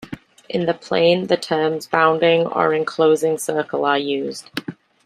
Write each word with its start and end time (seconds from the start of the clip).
In 0.49 0.65
the 0.65 0.73
plane 0.73 1.27
the 1.27 1.37
terms 1.37 1.85
bounding 1.85 2.47
or 2.47 2.73
enclosing 2.73 3.37
circle 3.37 3.85
are 3.85 3.99
used. 3.99 4.49